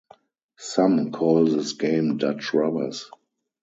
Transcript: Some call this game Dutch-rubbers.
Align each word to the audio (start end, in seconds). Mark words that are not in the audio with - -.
Some 0.57 1.11
call 1.11 1.45
this 1.45 1.73
game 1.73 2.17
Dutch-rubbers. 2.17 3.11